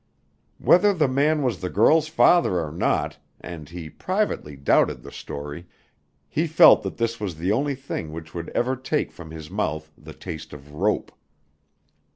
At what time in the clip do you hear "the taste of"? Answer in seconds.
9.95-10.73